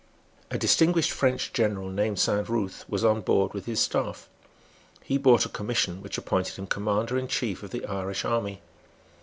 [0.49, 4.27] A distinguished French general, named Saint Ruth, was on board with his staff.
[5.03, 8.61] He brought a commission which appointed him commander in chief of the Irish army.